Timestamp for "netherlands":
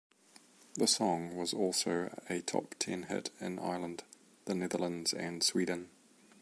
4.55-5.13